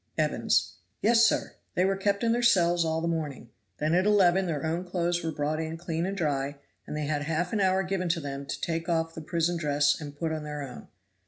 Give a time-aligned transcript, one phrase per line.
[0.17, 0.77] Evans.
[1.03, 1.53] "Yes, sir!
[1.75, 5.23] They were kept in their cells all the morning; then at eleven their own clothes
[5.23, 8.61] were brought in clean and dry, and they had half an hour given them to
[8.61, 10.87] take off the prison dress and put on their own.